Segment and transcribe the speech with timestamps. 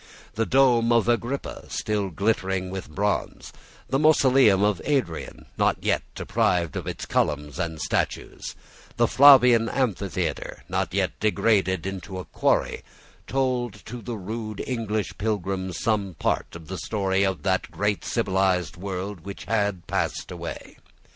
[0.33, 3.53] The dome of Agrippa, still glittering with bronze,
[3.87, 8.55] the mausoleum of Adrian, not yet deprived of its columns and statues,
[8.97, 12.81] the Flavian amphitheatre, not yet degraded into a quarry,
[13.27, 18.77] told to the rude English pilgrims some part of the story of that great civilised
[18.77, 20.77] world which had passed away.